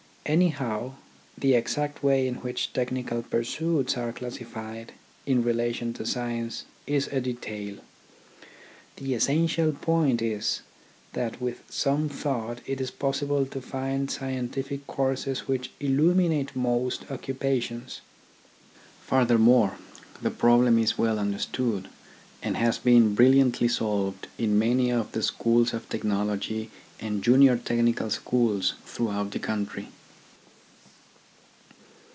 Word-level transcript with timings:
Anyhow 0.23 0.93
the 1.35 1.55
exact 1.55 2.03
way 2.03 2.27
in 2.27 2.35
which 2.35 2.71
technical 2.73 3.23
pursuits 3.23 3.97
are 3.97 4.13
classified 4.13 4.93
in 5.25 5.43
relation 5.43 5.93
to 5.93 6.05
science 6.05 6.63
is 6.85 7.07
a 7.07 7.19
detail. 7.19 7.77
The 8.97 9.15
essential 9.15 9.73
point 9.73 10.21
is, 10.21 10.61
that 11.13 11.41
with 11.41 11.63
some 11.69 12.07
thought 12.07 12.59
it 12.67 12.79
is 12.79 12.91
possible 12.91 13.47
to 13.47 13.59
find 13.61 14.11
scientific 14.11 14.85
courses 14.85 15.47
which 15.47 15.71
illuminate 15.79 16.55
most 16.55 17.11
occupations. 17.11 17.99
Furthermore, 19.03 19.75
the 20.21 20.31
problem 20.31 20.77
is 20.77 20.99
well 20.99 21.17
understood, 21.17 21.89
and 22.43 22.55
has 22.55 22.77
been 22.77 23.15
brilliantly 23.15 23.67
solved 23.67 24.27
in 24.37 24.57
many 24.59 24.91
of 24.91 25.11
the 25.13 25.23
schools 25.23 25.73
of 25.73 25.89
technology 25.89 26.69
and 27.01 27.23
junior 27.23 27.57
technical 27.57 28.11
schools 28.11 28.75
throughout 28.85 29.31
the 29.31 29.39
country. 29.39 29.87